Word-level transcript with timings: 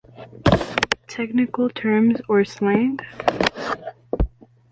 Technical 1.07 1.69
terms 1.69 2.19
or 2.27 2.43
slang? 2.43 2.97